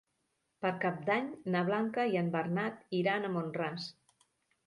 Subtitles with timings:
[0.65, 1.25] Per Cap d'Any
[1.55, 3.85] na Blanca i en Bernat iran a Mont-ras.